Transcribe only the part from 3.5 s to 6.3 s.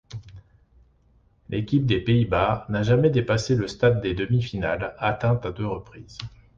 le stade des demi-finales, atteintes à deux reprises.